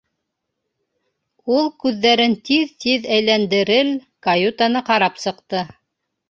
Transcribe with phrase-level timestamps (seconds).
[1.55, 3.93] Ул, күҙҙәрен тиҙ-тиҙ әйләндерел,
[4.29, 5.63] каютаны ҡарап сыҡты.